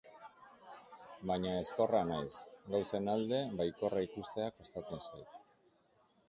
Baina 1.31 1.51
ezkorra 1.63 1.99
naiz, 2.11 2.37
gauzen 2.77 3.11
alde 3.13 3.43
baikorra 3.61 4.03
ikustea 4.07 4.49
kostatzen 4.57 5.05
zait. 5.11 5.39